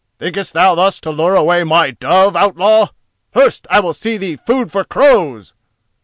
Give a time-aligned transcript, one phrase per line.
[0.17, 2.87] "Thinkest thou thus to lure away my dove, outlaw?
[3.31, 5.53] First I will see thee food for crows."